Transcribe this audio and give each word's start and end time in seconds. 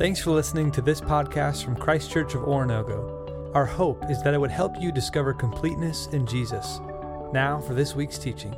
Thanks 0.00 0.18
for 0.18 0.30
listening 0.30 0.70
to 0.70 0.80
this 0.80 0.98
podcast 0.98 1.62
from 1.62 1.76
Christ 1.76 2.10
Church 2.10 2.34
of 2.34 2.40
Oronogo. 2.40 3.54
Our 3.54 3.66
hope 3.66 4.10
is 4.10 4.22
that 4.22 4.32
it 4.32 4.40
would 4.40 4.50
help 4.50 4.80
you 4.80 4.90
discover 4.90 5.34
completeness 5.34 6.06
in 6.06 6.24
Jesus. 6.24 6.80
Now 7.34 7.60
for 7.60 7.74
this 7.74 7.94
week's 7.94 8.16
teaching. 8.16 8.56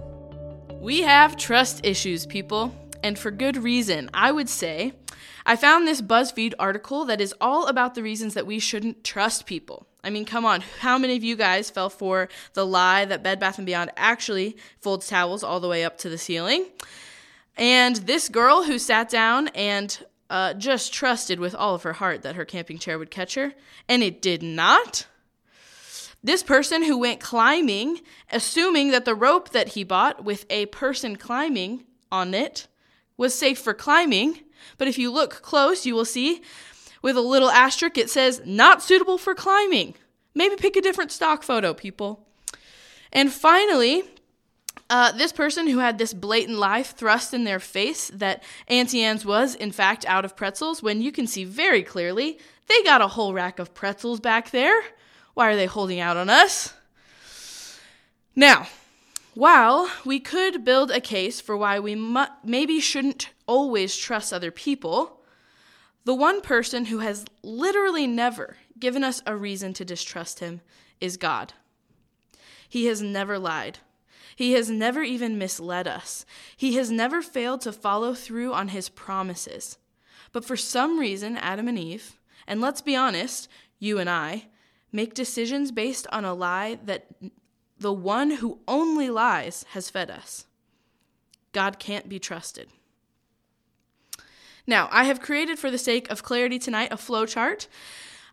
We 0.81 1.03
have 1.03 1.37
trust 1.37 1.85
issues, 1.85 2.27
people, 2.27 2.73
and 3.03 3.19
for 3.19 3.33
good 3.33 3.57
reason. 3.57 4.09
I 4.15 4.31
would 4.31 4.49
say 4.49 4.93
I 5.45 5.57
found 5.57 5.85
this 5.85 6.01
BuzzFeed 6.01 6.55
article 6.61 7.07
that 7.07 7.21
is 7.21 7.35
all 7.41 7.67
about 7.67 7.97
the 7.97 8.05
reasons 8.05 8.35
that 8.35 8.47
we 8.47 8.61
shouldn't 8.61 9.03
trust 9.03 9.45
people. 9.45 9.89
I 10.05 10.11
mean, 10.11 10.25
come 10.25 10.45
on, 10.45 10.61
how 10.79 10.97
many 10.97 11.17
of 11.17 11.25
you 11.25 11.35
guys 11.35 11.71
fell 11.71 11.91
for 11.91 12.29
the 12.53 12.65
lie 12.65 13.05
that 13.05 13.25
Bed 13.25 13.41
Bath 13.41 13.59
& 13.63 13.65
Beyond 13.65 13.91
actually 13.97 14.57
folds 14.79 15.09
towels 15.09 15.43
all 15.43 15.59
the 15.59 15.67
way 15.67 15.85
up 15.85 15.99
to 15.99 16.09
the 16.09 16.19
ceiling? 16.19 16.67
And 17.57 17.97
this 17.97 18.29
girl 18.29 18.63
who 18.63 18.79
sat 18.79 19.09
down 19.09 19.49
and 19.49 19.99
uh, 20.33 20.55
just 20.55 20.95
trusted 20.95 21.39
with 21.39 21.55
all 21.55 21.75
of 21.75 21.83
her 21.83 21.93
heart 21.93 22.23
that 22.23 22.37
her 22.37 22.47
camping 22.47 22.79
chair 22.79 22.99
would 22.99 23.11
catch 23.11 23.35
her, 23.35 23.53
and 23.87 24.03
it 24.03 24.23
did 24.23 24.43
not. 24.43 25.07
This 26.25 26.43
person 26.43 26.83
who 26.83 26.97
went 26.97 27.21
climbing, 27.21 28.01
assuming 28.31 28.93
that 28.93 29.05
the 29.05 29.15
rope 29.15 29.51
that 29.51 29.69
he 29.69 29.85
bought 29.85 30.25
with 30.25 30.47
a 30.49 30.65
person 30.67 31.17
climbing 31.17 31.85
on 32.11 32.33
it 32.33 32.67
was 33.19 33.35
safe 33.35 33.59
for 33.59 33.75
climbing, 33.75 34.39
but 34.79 34.89
if 34.89 34.99
you 34.99 35.13
look 35.13 35.43
close, 35.43 35.85
you 35.85 35.95
will 35.95 36.07
see 36.07 36.41
with 37.03 37.19
a 37.19 37.21
little 37.21 37.51
asterisk 37.51 37.99
it 37.99 38.09
says 38.09 38.41
not 38.47 38.83
suitable 38.83 39.19
for 39.19 39.35
climbing. 39.35 39.95
Maybe 40.35 40.57
pick 40.57 40.77
a 40.77 40.81
different 40.81 41.13
stock 41.13 41.43
photo, 41.43 41.75
people. 41.75 42.27
And 43.13 43.31
finally, 43.31 44.05
uh, 44.93 45.11
this 45.11 45.33
person 45.33 45.69
who 45.69 45.79
had 45.79 45.97
this 45.97 46.13
blatant 46.13 46.59
lie 46.59 46.83
thrust 46.83 47.33
in 47.33 47.45
their 47.45 47.59
face 47.59 48.09
that 48.13 48.43
Auntie 48.69 49.03
Anne's 49.03 49.25
was, 49.25 49.55
in 49.55 49.73
fact, 49.73 50.05
out 50.05 50.27
of 50.27 50.37
pretzels, 50.37 50.83
when 50.83 51.01
you 51.01 51.11
can 51.11 51.27
see 51.27 51.45
very 51.45 51.83
clearly 51.83 52.39
they 52.67 52.83
got 52.83 53.01
a 53.01 53.09
whole 53.09 53.33
rack 53.33 53.59
of 53.59 53.73
pretzels 53.73 54.21
back 54.21 54.51
there. 54.51 54.79
Why 55.33 55.51
are 55.51 55.57
they 55.57 55.65
holding 55.65 55.99
out 55.99 56.19
on 56.19 56.29
us? 56.29 56.75
Now, 58.37 58.67
while 59.33 59.91
we 60.05 60.21
could 60.21 60.63
build 60.63 60.91
a 60.91 61.01
case 61.01 61.41
for 61.41 61.57
why 61.57 61.81
we 61.81 61.95
mu- 61.95 62.27
maybe 62.45 62.79
shouldn't 62.79 63.31
always 63.47 63.97
trust 63.97 64.31
other 64.31 64.51
people, 64.51 65.23
the 66.05 66.15
one 66.15 66.43
person 66.43 66.85
who 66.85 66.99
has 66.99 67.25
literally 67.43 68.07
never 68.07 68.59
given 68.79 69.03
us 69.03 69.23
a 69.25 69.37
reason 69.37 69.73
to 69.73 69.87
distrust 69.87 70.41
him 70.41 70.61
is 71.01 71.17
God. 71.17 71.55
He 72.69 72.85
has 72.87 73.01
never 73.01 73.39
lied. 73.39 73.79
He 74.37 74.53
has 74.53 74.71
never 74.71 75.03
even 75.03 75.39
misled 75.39 75.87
us. 75.87 76.25
He 76.57 76.77
has 76.77 76.91
never 76.91 77.23
failed 77.23 77.61
to 77.63 77.73
follow 77.73 78.15
through 78.15 78.53
on 78.53 78.69
his 78.69 78.89
promises. 78.89 79.79
But 80.33 80.45
for 80.45 80.57
some 80.57 80.99
reason, 80.99 81.37
Adam 81.37 81.69
and 81.69 81.79
Eve, 81.79 82.19
and 82.47 82.61
let's 82.61 82.81
be 82.81 82.97
honest, 82.97 83.49
you 83.79 83.99
and 83.99 84.09
I, 84.09 84.47
make 84.91 85.15
decisions 85.15 85.73
based 85.73 86.07
on 86.13 86.25
a 86.25 86.35
lie 86.35 86.79
that 86.85 87.07
the 87.79 87.93
one 87.93 88.31
who 88.31 88.61
only 88.67 89.11
lies 89.11 89.65
has 89.71 89.91
fed 89.91 90.11
us. 90.11 90.47
God 91.53 91.79
can't 91.79 92.09
be 92.09 92.19
trusted. 92.19 92.69
Now, 94.67 94.89
I 94.93 95.05
have 95.05 95.21
created 95.21 95.59
for 95.59 95.71
the 95.71 95.79
sake 95.79 96.11
of 96.11 96.23
clarity 96.23 96.59
tonight 96.59 96.93
a 96.93 96.97
flow 96.97 97.27
chart. 97.27 97.69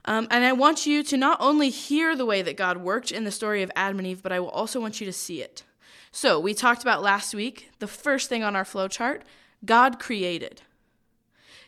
Um, 0.05 0.27
and 0.31 0.45
I 0.45 0.53
want 0.53 0.86
you 0.86 1.03
to 1.03 1.17
not 1.17 1.38
only 1.42 1.70
hear 1.70 2.16
the 2.16 2.25
way 2.25 2.42
that 2.42 2.55
God 2.55 2.77
worked 2.77 3.11
in 3.11 3.25
the 3.25 3.31
story 3.31 3.64
of 3.64 3.72
Adam 3.75 4.00
and 4.00 4.08
Eve, 4.08 4.23
but 4.23 4.31
I 4.31 4.39
will 4.39 4.50
also 4.50 4.80
want 4.80 5.02
you 5.02 5.05
to 5.05 5.14
see 5.14 5.42
it. 5.42 5.64
So, 6.11 6.39
we 6.39 6.53
talked 6.53 6.81
about 6.81 7.03
last 7.03 7.35
week 7.35 7.69
the 7.79 7.88
first 7.88 8.29
thing 8.29 8.43
on 8.43 8.55
our 8.55 8.63
flowchart 8.63 9.21
God 9.63 9.99
created. 9.99 10.61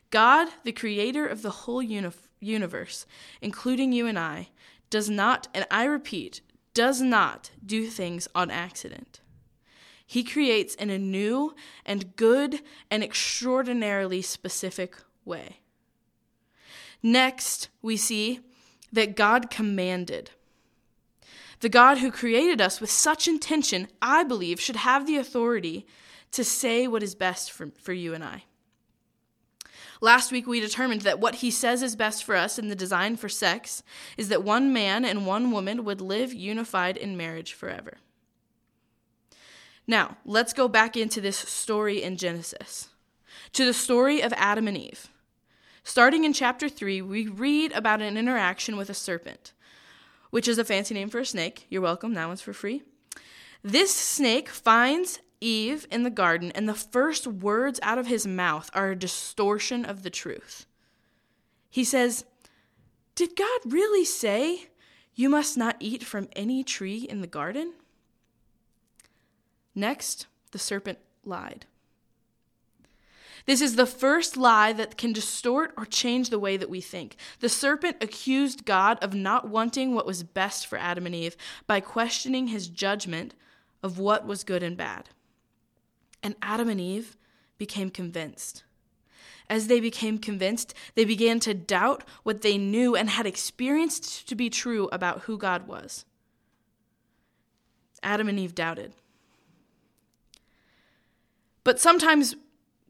God, 0.09 0.49
the 0.63 0.71
creator 0.71 1.25
of 1.25 1.41
the 1.41 1.51
whole 1.51 1.81
uni- 1.81 2.11
universe, 2.39 3.05
including 3.41 3.93
you 3.93 4.07
and 4.07 4.19
I, 4.19 4.49
does 4.89 5.09
not, 5.09 5.47
and 5.53 5.65
I 5.71 5.85
repeat, 5.85 6.41
does 6.73 7.01
not 7.01 7.51
do 7.65 7.87
things 7.87 8.27
on 8.35 8.51
accident. 8.51 9.21
He 10.05 10.23
creates 10.23 10.75
in 10.75 10.89
a 10.89 10.97
new 10.97 11.55
and 11.85 12.15
good 12.17 12.61
and 12.89 13.03
extraordinarily 13.03 14.21
specific 14.21 14.97
way. 15.23 15.61
Next, 17.01 17.69
we 17.81 17.95
see 17.95 18.41
that 18.91 19.15
God 19.15 19.49
commanded. 19.49 20.31
The 21.61 21.69
God 21.69 21.99
who 21.99 22.11
created 22.11 22.59
us 22.59 22.81
with 22.81 22.89
such 22.89 23.27
intention, 23.27 23.87
I 24.01 24.23
believe, 24.23 24.59
should 24.59 24.77
have 24.77 25.05
the 25.05 25.17
authority 25.17 25.85
to 26.31 26.43
say 26.43 26.87
what 26.87 27.03
is 27.03 27.15
best 27.15 27.51
for, 27.51 27.69
for 27.79 27.93
you 27.93 28.13
and 28.13 28.23
I. 28.23 28.43
Last 30.03 30.31
week, 30.31 30.47
we 30.47 30.59
determined 30.59 31.01
that 31.01 31.19
what 31.19 31.35
he 31.35 31.51
says 31.51 31.83
is 31.83 31.95
best 31.95 32.23
for 32.23 32.35
us 32.35 32.57
in 32.57 32.69
the 32.69 32.75
design 32.75 33.15
for 33.15 33.29
sex 33.29 33.83
is 34.17 34.29
that 34.29 34.43
one 34.43 34.73
man 34.73 35.05
and 35.05 35.27
one 35.27 35.51
woman 35.51 35.85
would 35.85 36.01
live 36.01 36.33
unified 36.33 36.97
in 36.97 37.15
marriage 37.15 37.53
forever. 37.53 37.97
Now, 39.85 40.17
let's 40.25 40.53
go 40.53 40.67
back 40.67 40.97
into 40.97 41.21
this 41.21 41.37
story 41.37 42.01
in 42.01 42.17
Genesis, 42.17 42.89
to 43.53 43.65
the 43.65 43.73
story 43.73 44.21
of 44.21 44.33
Adam 44.35 44.67
and 44.67 44.77
Eve. 44.77 45.09
Starting 45.83 46.23
in 46.23 46.33
chapter 46.33 46.67
3, 46.67 47.03
we 47.03 47.27
read 47.27 47.71
about 47.73 48.01
an 48.01 48.17
interaction 48.17 48.77
with 48.77 48.89
a 48.89 48.95
serpent 48.95 49.53
which 50.31 50.47
is 50.47 50.57
a 50.57 50.65
fancy 50.65 50.95
name 50.95 51.09
for 51.09 51.19
a 51.19 51.25
snake. 51.25 51.67
You're 51.69 51.81
welcome. 51.81 52.15
That 52.15 52.27
one's 52.27 52.41
for 52.41 52.53
free. 52.53 52.81
This 53.63 53.93
snake 53.93 54.49
finds 54.49 55.19
Eve 55.39 55.85
in 55.91 56.03
the 56.03 56.09
garden, 56.09 56.51
and 56.53 56.67
the 56.67 56.73
first 56.73 57.27
words 57.27 57.79
out 57.83 57.97
of 57.97 58.07
his 58.07 58.25
mouth 58.25 58.69
are 58.73 58.91
a 58.91 58.95
distortion 58.95 59.85
of 59.85 60.03
the 60.03 60.09
truth. 60.09 60.65
He 61.69 61.83
says, 61.83 62.25
Did 63.15 63.35
God 63.35 63.59
really 63.65 64.05
say 64.05 64.67
you 65.13 65.29
must 65.29 65.57
not 65.57 65.77
eat 65.79 66.03
from 66.03 66.27
any 66.35 66.63
tree 66.63 66.99
in 66.99 67.21
the 67.21 67.27
garden? 67.27 67.73
Next, 69.73 70.27
the 70.51 70.59
serpent 70.59 70.99
lied. 71.23 71.65
This 73.45 73.61
is 73.61 73.75
the 73.75 73.85
first 73.85 74.37
lie 74.37 74.73
that 74.73 74.97
can 74.97 75.13
distort 75.13 75.73
or 75.77 75.85
change 75.85 76.29
the 76.29 76.39
way 76.39 76.57
that 76.57 76.69
we 76.69 76.81
think. 76.81 77.15
The 77.39 77.49
serpent 77.49 77.97
accused 78.01 78.65
God 78.65 78.97
of 79.01 79.13
not 79.13 79.49
wanting 79.49 79.93
what 79.93 80.05
was 80.05 80.23
best 80.23 80.67
for 80.67 80.77
Adam 80.77 81.05
and 81.05 81.15
Eve 81.15 81.35
by 81.67 81.79
questioning 81.79 82.47
his 82.47 82.67
judgment 82.67 83.33
of 83.81 83.97
what 83.97 84.25
was 84.25 84.43
good 84.43 84.63
and 84.63 84.77
bad. 84.77 85.09
And 86.21 86.35
Adam 86.41 86.69
and 86.69 86.79
Eve 86.79 87.17
became 87.57 87.89
convinced. 87.89 88.63
As 89.49 89.67
they 89.67 89.79
became 89.79 90.17
convinced, 90.17 90.73
they 90.95 91.03
began 91.03 91.39
to 91.41 91.53
doubt 91.53 92.03
what 92.23 92.41
they 92.41 92.57
knew 92.57 92.95
and 92.95 93.09
had 93.09 93.25
experienced 93.25 94.27
to 94.29 94.35
be 94.35 94.49
true 94.49 94.87
about 94.91 95.21
who 95.21 95.37
God 95.37 95.67
was. 95.67 96.05
Adam 98.03 98.29
and 98.29 98.39
Eve 98.39 98.55
doubted. 98.55 98.93
But 101.63 101.79
sometimes 101.79 102.35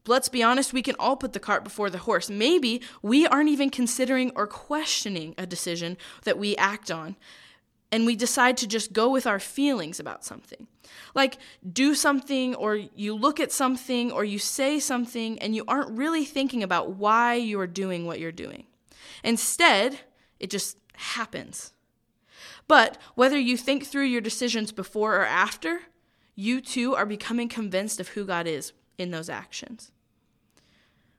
let's 0.06 0.28
be 0.28 0.42
honest, 0.42 0.72
we 0.72 0.82
can 0.82 0.96
all 0.98 1.16
put 1.16 1.32
the 1.32 1.40
cart 1.40 1.64
before 1.64 1.90
the 1.90 1.98
horse. 1.98 2.28
Maybe 2.28 2.82
we 3.02 3.26
aren't 3.26 3.50
even 3.50 3.70
considering 3.70 4.32
or 4.34 4.46
questioning 4.46 5.34
a 5.38 5.46
decision 5.46 5.96
that 6.24 6.38
we 6.38 6.56
act 6.56 6.90
on, 6.90 7.16
and 7.90 8.06
we 8.06 8.16
decide 8.16 8.56
to 8.58 8.66
just 8.66 8.92
go 8.92 9.10
with 9.10 9.26
our 9.26 9.38
feelings 9.38 10.00
about 10.00 10.24
something. 10.24 10.66
Like, 11.14 11.38
do 11.70 11.94
something, 11.94 12.54
or 12.54 12.76
you 12.76 13.14
look 13.14 13.38
at 13.38 13.52
something, 13.52 14.10
or 14.10 14.24
you 14.24 14.38
say 14.38 14.80
something, 14.80 15.38
and 15.38 15.54
you 15.54 15.64
aren't 15.68 15.96
really 15.96 16.24
thinking 16.24 16.62
about 16.62 16.96
why 16.96 17.34
you're 17.34 17.66
doing 17.66 18.06
what 18.06 18.18
you're 18.18 18.32
doing. 18.32 18.64
Instead, 19.22 20.00
it 20.40 20.50
just 20.50 20.78
happens. 20.94 21.72
But 22.66 22.96
whether 23.14 23.38
you 23.38 23.56
think 23.56 23.84
through 23.84 24.04
your 24.04 24.20
decisions 24.20 24.72
before 24.72 25.16
or 25.16 25.26
after, 25.26 25.82
you 26.34 26.60
too 26.60 26.94
are 26.94 27.06
becoming 27.06 27.48
convinced 27.48 28.00
of 28.00 28.08
who 28.08 28.24
God 28.24 28.46
is 28.46 28.72
in 28.98 29.10
those 29.10 29.28
actions. 29.28 29.92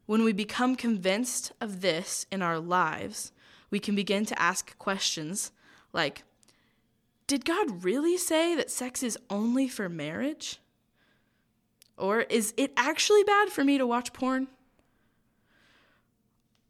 When 0.06 0.24
we 0.24 0.34
become 0.34 0.76
convinced 0.76 1.52
of 1.62 1.82
this 1.82 2.26
in 2.32 2.42
our 2.42 2.60
lives, 2.60 3.32
we 3.70 3.80
can 3.80 3.96
begin 3.96 4.26
to 4.26 4.42
ask 4.42 4.78
questions 4.78 5.52
like 5.94 6.24
Did 7.28 7.46
God 7.46 7.84
really 7.84 8.18
say 8.18 8.56
that 8.56 8.70
sex 8.70 9.02
is 9.02 9.18
only 9.30 9.68
for 9.68 9.88
marriage? 9.90 10.60
Or 11.98 12.22
is 12.22 12.54
it 12.58 12.74
actually 12.76 13.24
bad 13.24 13.50
for 13.50 13.64
me 13.64 13.78
to 13.78 13.88
watch 13.88 14.14
porn? 14.14 14.48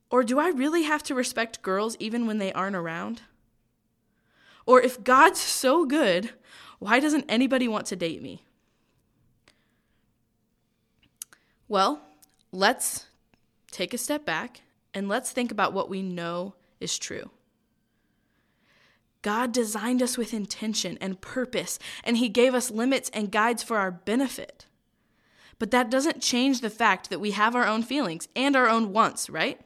Or 0.10 0.24
do 0.24 0.38
I 0.38 0.50
really 0.50 0.84
have 0.84 1.02
to 1.04 1.16
respect 1.16 1.64
girls 1.64 1.98
even 2.00 2.28
when 2.28 2.38
they 2.38 2.54
aren't 2.54 2.76
around? 2.76 3.22
Or 4.66 4.80
if 4.80 5.04
God's 5.04 5.40
so 5.40 5.86
good, 5.86 6.32
why 6.80 7.00
doesn't 7.00 7.26
anybody 7.28 7.68
want 7.68 7.88
to 7.88 7.96
date 7.96 8.22
me? 8.22 8.44
Well, 11.74 12.02
let's 12.52 13.08
take 13.72 13.96
a 13.96 13.98
step 13.98 14.24
back 14.24 14.62
and 14.94 15.10
let's 15.10 15.32
think 15.32 15.52
about 15.52 15.74
what 15.74 15.90
we 15.90 16.04
know 16.04 16.54
is 16.80 17.00
true. 17.00 17.32
God 19.24 19.52
designed 19.52 20.04
us 20.04 20.16
with 20.16 20.36
intention 20.36 21.00
and 21.02 21.20
purpose, 21.20 21.80
and 22.04 22.18
He 22.18 22.30
gave 22.30 22.54
us 22.54 22.70
limits 22.70 23.10
and 23.12 23.32
guides 23.32 23.64
for 23.64 23.80
our 23.80 23.90
benefit. 23.90 24.68
But 25.58 25.72
that 25.72 25.90
doesn't 25.90 26.22
change 26.22 26.62
the 26.62 26.70
fact 26.70 27.10
that 27.10 27.20
we 27.20 27.32
have 27.32 27.56
our 27.56 27.66
own 27.66 27.82
feelings 27.82 28.28
and 28.36 28.56
our 28.56 28.70
own 28.70 28.94
wants, 28.94 29.28
right? 29.28 29.60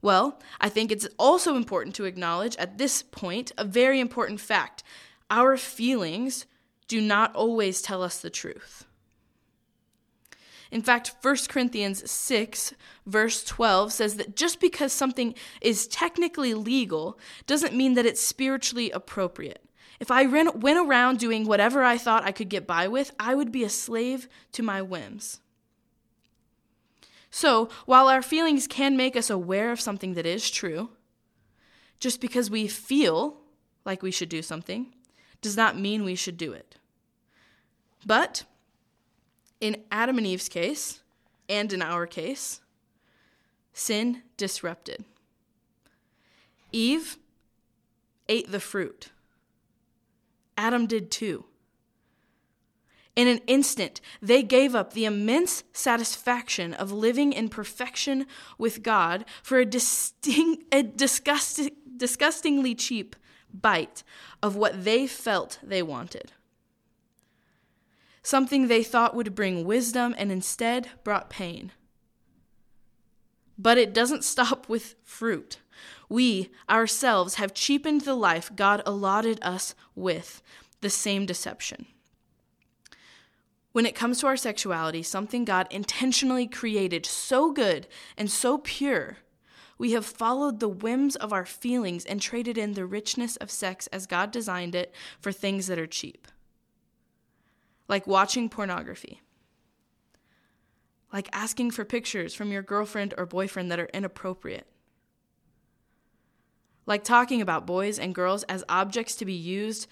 Well, 0.00 0.40
I 0.60 0.68
think 0.68 0.92
it's 0.92 1.08
also 1.18 1.56
important 1.56 1.96
to 1.96 2.04
acknowledge 2.04 2.54
at 2.54 2.78
this 2.78 3.02
point 3.02 3.50
a 3.58 3.64
very 3.64 3.98
important 3.98 4.38
fact. 4.38 4.84
Our 5.28 5.56
feelings 5.56 6.46
do 6.86 7.00
not 7.00 7.34
always 7.34 7.82
tell 7.82 8.04
us 8.04 8.20
the 8.20 8.30
truth. 8.30 8.86
In 10.70 10.82
fact, 10.82 11.14
1 11.22 11.36
Corinthians 11.48 12.10
6, 12.10 12.74
verse 13.06 13.44
12 13.44 13.92
says 13.92 14.16
that 14.16 14.36
just 14.36 14.60
because 14.60 14.92
something 14.92 15.34
is 15.60 15.86
technically 15.86 16.54
legal 16.54 17.18
doesn't 17.46 17.74
mean 17.74 17.94
that 17.94 18.06
it's 18.06 18.22
spiritually 18.22 18.90
appropriate. 18.90 19.62
If 20.00 20.10
I 20.10 20.24
ran, 20.24 20.60
went 20.60 20.78
around 20.78 21.18
doing 21.18 21.46
whatever 21.46 21.82
I 21.82 21.98
thought 21.98 22.24
I 22.24 22.32
could 22.32 22.48
get 22.48 22.66
by 22.66 22.88
with, 22.88 23.12
I 23.18 23.34
would 23.34 23.52
be 23.52 23.64
a 23.64 23.68
slave 23.68 24.28
to 24.52 24.62
my 24.62 24.82
whims. 24.82 25.40
So, 27.30 27.68
while 27.86 28.08
our 28.08 28.22
feelings 28.22 28.66
can 28.66 28.96
make 28.96 29.16
us 29.16 29.30
aware 29.30 29.72
of 29.72 29.80
something 29.80 30.14
that 30.14 30.26
is 30.26 30.50
true, 30.50 30.90
just 31.98 32.20
because 32.20 32.50
we 32.50 32.68
feel 32.68 33.38
like 33.84 34.02
we 34.02 34.10
should 34.10 34.28
do 34.28 34.42
something 34.42 34.94
does 35.40 35.56
not 35.56 35.78
mean 35.78 36.04
we 36.04 36.14
should 36.14 36.36
do 36.36 36.52
it. 36.52 36.76
But 38.04 38.44
in 39.60 39.82
Adam 39.90 40.18
and 40.18 40.26
Eve's 40.26 40.48
case, 40.48 41.00
and 41.48 41.72
in 41.72 41.82
our 41.82 42.06
case, 42.06 42.60
sin 43.72 44.22
disrupted. 44.36 45.04
Eve 46.72 47.16
ate 48.28 48.50
the 48.50 48.60
fruit. 48.60 49.10
Adam 50.56 50.86
did 50.86 51.10
too. 51.10 51.44
In 53.14 53.28
an 53.28 53.38
instant, 53.46 54.02
they 54.20 54.42
gave 54.42 54.74
up 54.74 54.92
the 54.92 55.06
immense 55.06 55.64
satisfaction 55.72 56.74
of 56.74 56.92
living 56.92 57.32
in 57.32 57.48
perfection 57.48 58.26
with 58.58 58.82
God 58.82 59.24
for 59.42 59.58
a, 59.58 59.64
distinct, 59.64 60.64
a 60.72 60.82
disgusting, 60.82 61.70
disgustingly 61.96 62.74
cheap 62.74 63.16
bite 63.52 64.02
of 64.42 64.54
what 64.54 64.84
they 64.84 65.06
felt 65.06 65.58
they 65.62 65.82
wanted. 65.82 66.32
Something 68.26 68.66
they 68.66 68.82
thought 68.82 69.14
would 69.14 69.36
bring 69.36 69.64
wisdom 69.64 70.12
and 70.18 70.32
instead 70.32 70.88
brought 71.04 71.30
pain. 71.30 71.70
But 73.56 73.78
it 73.78 73.94
doesn't 73.94 74.24
stop 74.24 74.68
with 74.68 74.96
fruit. 75.04 75.60
We 76.08 76.50
ourselves 76.68 77.36
have 77.36 77.54
cheapened 77.54 78.00
the 78.00 78.16
life 78.16 78.50
God 78.56 78.82
allotted 78.84 79.38
us 79.42 79.76
with 79.94 80.42
the 80.80 80.90
same 80.90 81.24
deception. 81.24 81.86
When 83.70 83.86
it 83.86 83.94
comes 83.94 84.18
to 84.18 84.26
our 84.26 84.36
sexuality, 84.36 85.04
something 85.04 85.44
God 85.44 85.68
intentionally 85.70 86.48
created 86.48 87.06
so 87.06 87.52
good 87.52 87.86
and 88.16 88.28
so 88.28 88.58
pure, 88.58 89.18
we 89.78 89.92
have 89.92 90.04
followed 90.04 90.58
the 90.58 90.68
whims 90.68 91.14
of 91.14 91.32
our 91.32 91.46
feelings 91.46 92.04
and 92.04 92.20
traded 92.20 92.58
in 92.58 92.72
the 92.72 92.86
richness 92.86 93.36
of 93.36 93.52
sex 93.52 93.86
as 93.92 94.08
God 94.08 94.32
designed 94.32 94.74
it 94.74 94.92
for 95.20 95.30
things 95.30 95.68
that 95.68 95.78
are 95.78 95.86
cheap. 95.86 96.26
Like 97.88 98.06
watching 98.06 98.48
pornography. 98.48 99.22
Like 101.12 101.28
asking 101.32 101.70
for 101.70 101.84
pictures 101.84 102.34
from 102.34 102.50
your 102.50 102.62
girlfriend 102.62 103.14
or 103.16 103.26
boyfriend 103.26 103.70
that 103.70 103.80
are 103.80 103.90
inappropriate. 103.94 104.66
Like 106.84 107.04
talking 107.04 107.40
about 107.40 107.66
boys 107.66 107.98
and 107.98 108.14
girls 108.14 108.42
as 108.44 108.64
objects 108.68 109.16
to 109.16 109.24
be 109.24 109.32
used 109.32 109.88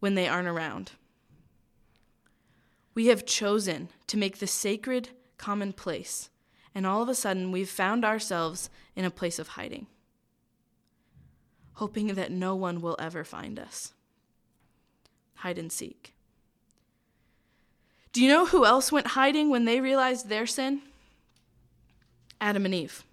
when 0.00 0.14
they 0.14 0.28
aren't 0.28 0.48
around. 0.48 0.92
We 2.94 3.06
have 3.06 3.26
chosen 3.26 3.88
to 4.08 4.16
make 4.16 4.38
the 4.38 4.46
sacred 4.46 5.10
commonplace, 5.38 6.28
and 6.74 6.86
all 6.86 7.02
of 7.02 7.08
a 7.08 7.14
sudden 7.14 7.52
we've 7.52 7.70
found 7.70 8.04
ourselves 8.04 8.68
in 8.96 9.04
a 9.04 9.10
place 9.10 9.38
of 9.38 9.48
hiding, 9.48 9.86
hoping 11.74 12.08
that 12.08 12.32
no 12.32 12.54
one 12.56 12.80
will 12.80 12.96
ever 12.98 13.22
find 13.22 13.58
us. 13.58 13.94
Hide 15.36 15.58
and 15.58 15.70
seek. 15.70 16.14
Do 18.12 18.22
you 18.22 18.28
know 18.28 18.46
who 18.46 18.64
else 18.64 18.90
went 18.90 19.08
hiding 19.08 19.50
when 19.50 19.64
they 19.64 19.80
realized 19.80 20.28
their 20.28 20.46
sin? 20.46 20.82
Adam 22.40 22.64
and 22.64 22.74
Eve. 22.74 23.04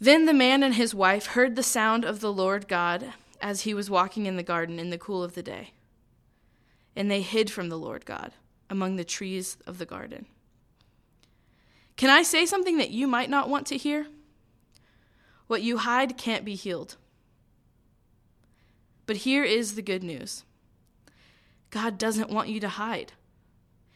Then 0.00 0.26
the 0.26 0.34
man 0.34 0.62
and 0.62 0.74
his 0.74 0.94
wife 0.94 1.26
heard 1.26 1.56
the 1.56 1.62
sound 1.62 2.04
of 2.04 2.20
the 2.20 2.32
Lord 2.32 2.68
God 2.68 3.12
as 3.40 3.62
he 3.62 3.74
was 3.74 3.90
walking 3.90 4.26
in 4.26 4.36
the 4.36 4.42
garden 4.42 4.78
in 4.78 4.90
the 4.90 4.98
cool 4.98 5.22
of 5.22 5.34
the 5.34 5.42
day 5.42 5.72
and 6.96 7.10
they 7.10 7.20
hid 7.20 7.50
from 7.50 7.68
the 7.68 7.78
Lord 7.78 8.06
God 8.06 8.32
among 8.70 8.96
the 8.96 9.04
trees 9.04 9.58
of 9.66 9.78
the 9.78 9.84
garden. 9.84 10.24
Can 11.96 12.10
I 12.10 12.22
say 12.22 12.46
something 12.46 12.78
that 12.78 12.90
you 12.90 13.06
might 13.06 13.30
not 13.30 13.48
want 13.48 13.66
to 13.68 13.76
hear? 13.76 14.06
What 15.46 15.62
you 15.62 15.78
hide 15.78 16.16
can't 16.16 16.44
be 16.44 16.54
healed. 16.54 16.96
But 19.04 19.18
here 19.18 19.44
is 19.44 19.74
the 19.74 19.82
good 19.82 20.02
news 20.02 20.42
God 21.76 21.98
doesn't 21.98 22.30
want 22.30 22.48
you 22.48 22.58
to 22.60 22.70
hide. 22.70 23.12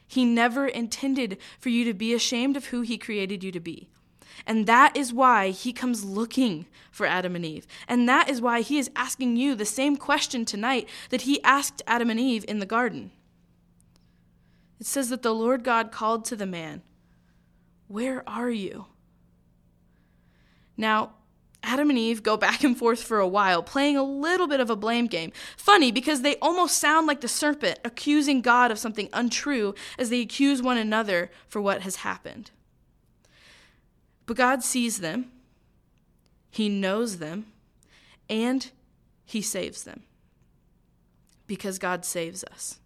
He 0.06 0.27
never 0.27 0.67
intended 0.67 1.38
for 1.59 1.71
you 1.71 1.82
to 1.87 1.94
be 1.94 2.12
ashamed 2.12 2.55
of 2.59 2.67
who 2.67 2.82
He 2.82 2.99
created 2.99 3.43
you 3.43 3.50
to 3.53 3.61
be. 3.61 3.88
And 4.47 4.67
that 4.67 4.94
is 4.94 5.15
why 5.15 5.50
he 5.50 5.73
comes 5.73 6.05
looking 6.05 6.67
for 6.91 7.06
Adam 7.06 7.35
and 7.37 7.44
Eve. 7.44 7.67
And 7.88 8.09
that 8.09 8.29
is 8.29 8.41
why 8.41 8.61
he 8.61 8.79
is 8.79 8.91
asking 8.94 9.37
you 9.37 9.55
the 9.55 9.65
same 9.65 9.97
question 9.97 10.44
tonight 10.44 10.88
that 11.11 11.23
he 11.23 11.43
asked 11.43 11.82
Adam 11.87 12.11
and 12.11 12.21
Eve 12.21 12.44
in 12.49 12.59
the 12.59 12.67
garden. 12.67 13.11
It 14.79 14.87
says 14.87 15.09
that 15.11 15.23
the 15.23 15.35
Lord 15.35 15.65
God 15.65 15.91
called 15.91 16.25
to 16.27 16.37
the 16.37 16.47
man, 16.47 16.82
Where 17.87 18.27
are 18.29 18.50
you? 18.50 18.87
Now, 20.77 21.12
Adam 21.62 21.91
and 21.91 21.99
Eve 21.99 22.23
go 22.23 22.37
back 22.37 22.65
and 22.65 22.77
forth 22.77 23.03
for 23.03 23.19
a 23.19 23.29
while, 23.29 23.62
playing 23.62 23.97
a 23.97 24.03
little 24.03 24.47
bit 24.47 24.61
of 24.61 24.71
a 24.71 24.77
blame 24.77 25.07
game. 25.07 25.33
Funny 25.57 25.93
because 25.93 26.23
they 26.23 26.37
almost 26.37 26.79
sound 26.79 27.07
like 27.07 27.21
the 27.21 27.29
serpent 27.29 27.79
accusing 27.85 28.41
God 28.41 28.71
of 28.71 28.79
something 28.79 29.09
untrue 29.12 29.75
as 29.99 30.11
they 30.11 30.21
accuse 30.21 30.62
one 30.62 30.79
another 30.79 31.31
for 31.49 31.61
what 31.61 31.83
has 31.83 31.97
happened. 31.97 32.51
But 34.27 34.37
God 34.37 34.62
sees 34.62 35.01
them, 35.01 35.31
He 36.51 36.69
knows 36.69 37.19
them, 37.19 37.47
and 38.29 38.71
He 39.25 39.43
saves 39.43 39.85
them. 39.85 40.05
Because 41.47 41.79
God 41.79 42.05
saves 42.05 42.45
us. 42.45 42.79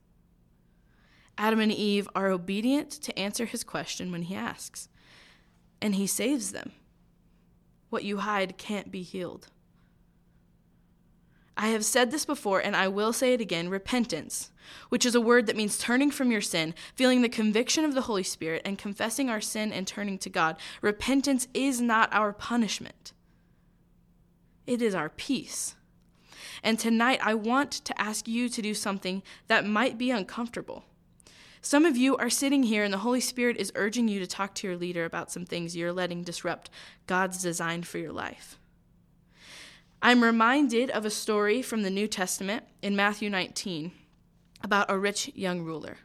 Adam 1.37 1.61
and 1.61 1.73
Eve 1.73 2.09
are 2.15 2.29
obedient 2.29 2.91
to 2.91 3.19
answer 3.19 3.45
His 3.45 3.63
question 3.63 4.11
when 4.11 4.23
He 4.23 4.35
asks, 4.35 4.89
and 5.81 5.95
He 5.95 6.07
saves 6.07 6.53
them. 6.53 6.73
What 7.95 8.03
you 8.03 8.17
hide 8.17 8.59
can't 8.59 8.91
be 8.91 9.03
healed. 9.03 9.47
I 11.57 11.69
have 11.69 11.85
said 11.85 12.11
this 12.11 12.25
before 12.25 12.59
and 12.59 12.75
I 12.75 12.89
will 12.89 13.13
say 13.13 13.35
it 13.35 13.41
again 13.41 13.69
repentance, 13.69 14.51
which 14.89 15.07
is 15.07 15.15
a 15.15 15.21
word 15.21 15.47
that 15.47 15.55
means 15.55 15.79
turning 15.79 16.11
from 16.11 16.33
your 16.33 16.41
sin, 16.41 16.75
feeling 16.97 17.23
the 17.23 17.29
conviction 17.29 17.85
of 17.85 17.95
the 17.95 18.01
Holy 18.01 18.25
Spirit, 18.25 18.63
and 18.65 18.77
confessing 18.77 19.31
our 19.31 19.41
sin 19.41 19.73
and 19.73 19.87
turning 19.87 20.19
to 20.19 20.29
God. 20.29 20.57
Repentance 20.83 21.47
is 21.55 21.81
not 21.81 22.13
our 22.13 22.33
punishment, 22.33 23.13
it 24.67 24.83
is 24.83 24.97
our 24.97 25.09
peace. 25.09 25.77
And 26.65 26.81
tonight 26.81 27.21
I 27.23 27.35
want 27.35 27.71
to 27.71 28.01
ask 28.01 28.27
you 28.27 28.49
to 28.49 28.61
do 28.61 28.75
something 28.75 29.23
that 29.47 29.65
might 29.65 29.97
be 29.99 30.11
uncomfortable. 30.11 30.83
Some 31.65 31.87
of 31.87 31.97
you 31.97 32.15
are 32.19 32.29
sitting 32.29 32.65
here 32.65 32.85
and 32.85 32.93
the 32.93 32.99
Holy 32.99 33.21
Spirit 33.21 33.57
is 33.57 33.73
urging 33.75 34.07
you 34.07 34.21
to 34.21 34.27
talk 34.27 34.55
to 34.57 34.67
your 34.67 34.77
leader 34.77 35.07
about 35.07 35.33
some 35.33 35.47
things 35.47 35.75
you're 35.75 35.95
letting 35.95 36.23
disrupt 36.23 36.69
God's 37.07 37.41
design 37.41 37.85
for 37.85 37.97
your 37.97 38.13
life. 38.13 38.59
I'm 40.03 40.23
reminded 40.23 40.91
of 40.91 41.07
a 41.07 41.11
story 41.11 41.63
from 41.63 41.81
the 41.81 41.89
New 41.89 42.07
Testament 42.07 42.65
in 42.83 42.95
Matthew 42.95 43.31
19 43.31 43.93
about 44.63 44.91
a 44.91 44.99
rich 44.99 45.33
young 45.35 45.63
ruler. 45.63 45.97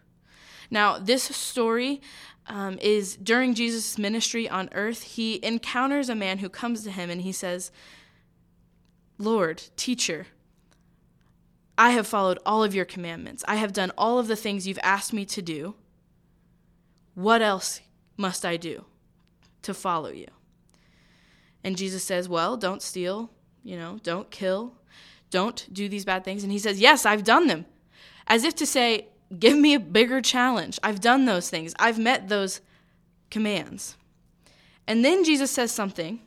Now, 0.71 0.97
this 0.97 1.23
story 1.23 1.99
um, 2.47 2.79
is 2.81 3.17
during 3.17 3.53
Jesus' 3.53 3.97
ministry 3.97 4.47
on 4.47 4.69
earth. 4.71 5.03
He 5.03 5.43
encounters 5.43 6.07
a 6.07 6.15
man 6.15 6.37
who 6.37 6.47
comes 6.47 6.85
to 6.85 6.91
him 6.91 7.09
and 7.09 7.23
he 7.23 7.33
says, 7.33 7.69
Lord, 9.17 9.63
teacher, 9.75 10.27
I 11.79 11.91
have 11.91 12.05
followed 12.05 12.39
all 12.45 12.61
of 12.61 12.75
your 12.75 12.83
commandments. 12.83 13.45
I 13.47 13.55
have 13.55 13.71
done 13.71 13.93
all 13.97 14.19
of 14.19 14.27
the 14.27 14.35
things 14.35 14.67
you've 14.67 14.77
asked 14.83 15.13
me 15.13 15.23
to 15.27 15.41
do. 15.41 15.75
What 17.15 17.41
else 17.41 17.79
must 18.17 18.45
I 18.45 18.57
do 18.57 18.83
to 19.61 19.73
follow 19.73 20.09
you? 20.09 20.27
And 21.63 21.77
Jesus 21.77 22.03
says, 22.03 22.27
Well, 22.27 22.57
don't 22.57 22.81
steal, 22.81 23.31
you 23.63 23.77
know, 23.77 23.97
don't 24.03 24.29
kill, 24.29 24.73
don't 25.29 25.67
do 25.71 25.87
these 25.87 26.03
bad 26.03 26.25
things. 26.25 26.43
And 26.43 26.51
he 26.51 26.59
says, 26.59 26.81
Yes, 26.81 27.05
I've 27.05 27.23
done 27.23 27.47
them. 27.47 27.65
As 28.27 28.43
if 28.43 28.55
to 28.55 28.65
say, 28.65 29.07
Give 29.39 29.57
me 29.57 29.73
a 29.73 29.79
bigger 29.79 30.21
challenge. 30.21 30.79
I've 30.83 30.99
done 30.99 31.25
those 31.25 31.49
things, 31.49 31.73
I've 31.79 31.97
met 31.97 32.27
those 32.27 32.59
commands. 33.31 33.95
And 34.85 35.05
then 35.05 35.23
Jesus 35.23 35.49
says 35.49 35.71
something 35.71 36.19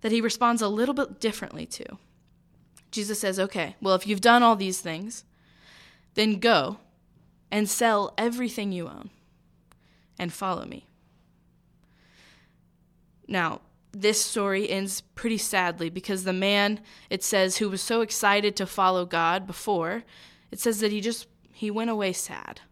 that 0.00 0.10
he 0.10 0.20
responds 0.20 0.60
a 0.60 0.68
little 0.68 0.94
bit 0.94 1.20
differently 1.20 1.66
to. 1.66 1.98
Jesus 2.96 3.20
says, 3.20 3.38
Okay, 3.38 3.76
well, 3.80 3.94
if 3.94 4.06
you've 4.06 4.22
done 4.22 4.42
all 4.42 4.56
these 4.56 4.80
things, 4.80 5.24
then 6.14 6.38
go 6.38 6.78
and 7.52 7.68
sell 7.68 8.14
everything 8.16 8.72
you 8.72 8.88
own 8.88 9.10
and 10.18 10.32
follow 10.32 10.64
me. 10.64 10.86
Now, 13.28 13.60
this 13.92 14.24
story 14.24 14.70
ends 14.70 15.02
pretty 15.02 15.36
sadly 15.36 15.90
because 15.90 16.24
the 16.24 16.32
man, 16.32 16.80
it 17.10 17.22
says, 17.22 17.58
who 17.58 17.68
was 17.68 17.82
so 17.82 18.00
excited 18.00 18.56
to 18.56 18.66
follow 18.66 19.04
God 19.04 19.46
before, 19.46 20.02
it 20.50 20.58
says 20.58 20.80
that 20.80 20.90
he 20.90 21.02
just 21.02 21.26
he 21.52 21.70
went 21.70 21.90
away 21.90 22.14
sad. 22.14 22.62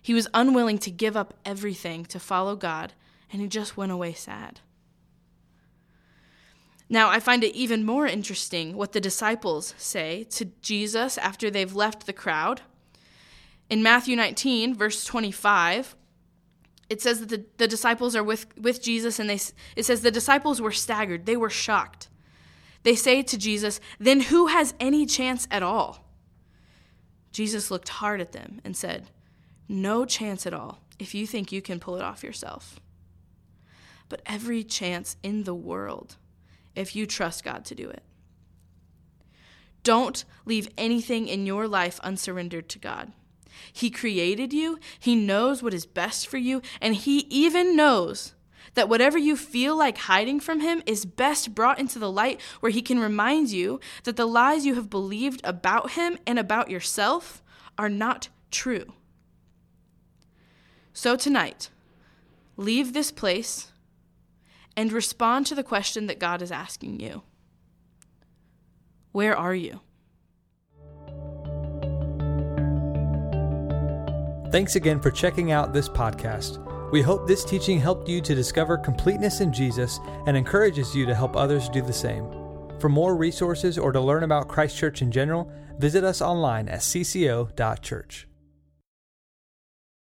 He 0.00 0.14
was 0.14 0.28
unwilling 0.32 0.78
to 0.78 0.90
give 0.90 1.14
up 1.14 1.34
everything 1.44 2.06
to 2.06 2.18
follow 2.18 2.56
God, 2.56 2.94
and 3.30 3.42
he 3.42 3.48
just 3.48 3.76
went 3.76 3.92
away 3.92 4.14
sad. 4.14 4.60
Now, 6.92 7.08
I 7.08 7.20
find 7.20 7.44
it 7.44 7.54
even 7.54 7.86
more 7.86 8.04
interesting 8.04 8.76
what 8.76 8.90
the 8.90 9.00
disciples 9.00 9.74
say 9.78 10.24
to 10.30 10.46
Jesus 10.60 11.16
after 11.16 11.48
they've 11.48 11.74
left 11.74 12.04
the 12.04 12.12
crowd. 12.12 12.62
In 13.70 13.80
Matthew 13.80 14.16
19, 14.16 14.74
verse 14.74 15.04
25, 15.04 15.94
it 16.88 17.00
says 17.00 17.20
that 17.20 17.28
the, 17.28 17.44
the 17.58 17.68
disciples 17.68 18.16
are 18.16 18.24
with, 18.24 18.46
with 18.58 18.82
Jesus, 18.82 19.20
and 19.20 19.30
they, 19.30 19.38
it 19.76 19.84
says 19.84 20.00
the 20.00 20.10
disciples 20.10 20.60
were 20.60 20.72
staggered. 20.72 21.26
They 21.26 21.36
were 21.36 21.48
shocked. 21.48 22.08
They 22.82 22.96
say 22.96 23.22
to 23.22 23.38
Jesus, 23.38 23.78
Then 24.00 24.22
who 24.22 24.48
has 24.48 24.74
any 24.80 25.06
chance 25.06 25.46
at 25.48 25.62
all? 25.62 26.04
Jesus 27.30 27.70
looked 27.70 27.88
hard 27.88 28.20
at 28.20 28.32
them 28.32 28.60
and 28.64 28.76
said, 28.76 29.10
No 29.68 30.04
chance 30.04 30.44
at 30.44 30.54
all 30.54 30.80
if 30.98 31.14
you 31.14 31.24
think 31.24 31.52
you 31.52 31.62
can 31.62 31.78
pull 31.78 31.94
it 31.94 32.02
off 32.02 32.24
yourself. 32.24 32.80
But 34.08 34.22
every 34.26 34.64
chance 34.64 35.16
in 35.22 35.44
the 35.44 35.54
world 35.54 36.16
if 36.80 36.96
you 36.96 37.06
trust 37.06 37.44
God 37.44 37.64
to 37.66 37.74
do 37.74 37.88
it. 37.88 38.02
Don't 39.82 40.24
leave 40.44 40.68
anything 40.76 41.28
in 41.28 41.46
your 41.46 41.66
life 41.66 42.00
unsurrendered 42.02 42.68
to 42.70 42.78
God. 42.78 43.12
He 43.72 43.90
created 43.90 44.52
you, 44.52 44.78
He 44.98 45.14
knows 45.14 45.62
what 45.62 45.74
is 45.74 45.86
best 45.86 46.26
for 46.26 46.38
you, 46.38 46.62
and 46.80 46.94
He 46.94 47.20
even 47.30 47.76
knows 47.76 48.34
that 48.74 48.88
whatever 48.88 49.18
you 49.18 49.36
feel 49.36 49.76
like 49.76 49.98
hiding 49.98 50.40
from 50.40 50.60
Him 50.60 50.82
is 50.86 51.04
best 51.04 51.54
brought 51.54 51.78
into 51.78 51.98
the 51.98 52.10
light 52.10 52.40
where 52.60 52.70
He 52.70 52.82
can 52.82 52.98
remind 52.98 53.50
you 53.50 53.80
that 54.04 54.16
the 54.16 54.26
lies 54.26 54.66
you 54.66 54.74
have 54.74 54.90
believed 54.90 55.40
about 55.44 55.92
Him 55.92 56.18
and 56.26 56.38
about 56.38 56.70
yourself 56.70 57.42
are 57.76 57.88
not 57.88 58.28
true. 58.50 58.92
So 60.92 61.16
tonight, 61.16 61.70
leave 62.56 62.92
this 62.92 63.10
place 63.10 63.72
and 64.80 64.92
respond 64.92 65.46
to 65.46 65.54
the 65.54 65.62
question 65.62 66.06
that 66.06 66.18
God 66.18 66.40
is 66.40 66.50
asking 66.50 67.00
you 67.00 67.22
Where 69.12 69.36
are 69.36 69.54
you? 69.54 69.80
Thanks 74.50 74.76
again 74.76 74.98
for 74.98 75.10
checking 75.10 75.52
out 75.52 75.74
this 75.74 75.86
podcast. 75.86 76.66
We 76.92 77.02
hope 77.02 77.28
this 77.28 77.44
teaching 77.44 77.78
helped 77.78 78.08
you 78.08 78.22
to 78.22 78.34
discover 78.34 78.78
completeness 78.78 79.42
in 79.42 79.52
Jesus 79.52 80.00
and 80.26 80.34
encourages 80.34 80.96
you 80.96 81.04
to 81.04 81.14
help 81.14 81.36
others 81.36 81.68
do 81.68 81.82
the 81.82 81.92
same. 81.92 82.26
For 82.80 82.88
more 82.88 83.14
resources 83.14 83.76
or 83.76 83.92
to 83.92 84.00
learn 84.00 84.22
about 84.22 84.48
Christ 84.48 84.78
Church 84.78 85.02
in 85.02 85.12
general, 85.12 85.52
visit 85.78 86.04
us 86.04 86.22
online 86.22 86.70
at 86.70 86.80
cco.church. 86.80 88.29